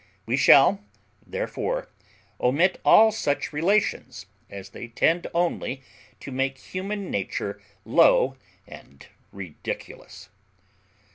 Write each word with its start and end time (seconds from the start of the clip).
We 0.25 0.35
shall 0.35 0.83
therefore 1.27 1.87
omit 2.39 2.81
all 2.83 3.11
such 3.11 3.53
relations, 3.53 4.25
as 4.49 4.69
they 4.69 4.87
tend 4.87 5.27
only 5.31 5.83
to 6.21 6.31
make 6.31 6.57
human 6.57 7.11
nature 7.11 7.61
low 7.85 8.35
and 8.65 9.05
ridiculous. 9.31 10.29